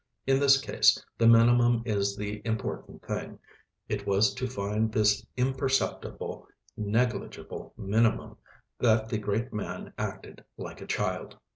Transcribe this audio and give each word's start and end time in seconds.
In 0.25 0.39
this 0.39 0.59
case 0.59 1.05
the 1.19 1.27
minimum 1.27 1.83
is 1.85 2.17
the 2.17 2.41
important 2.43 3.05
thing; 3.05 3.37
it 3.87 4.07
was 4.07 4.33
to 4.33 4.47
find 4.47 4.91
this 4.91 5.23
imperceptible, 5.37 6.47
negligible 6.75 7.75
minimum 7.77 8.37
that 8.79 9.09
the 9.09 9.19
great 9.19 9.53
man 9.53 9.93
acted 9.99 10.43
like 10.57 10.81
a 10.81 10.87
child. 10.87 11.37